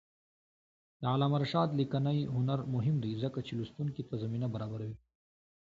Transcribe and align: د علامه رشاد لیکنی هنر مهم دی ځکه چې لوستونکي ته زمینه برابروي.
د 0.99 1.03
علامه 1.13 1.37
رشاد 1.43 1.69
لیکنی 1.79 2.17
هنر 2.35 2.59
مهم 2.75 2.95
دی 3.03 3.11
ځکه 3.23 3.39
چې 3.47 3.51
لوستونکي 3.59 4.03
ته 4.09 4.15
زمینه 4.23 4.47
برابروي. 4.53 4.97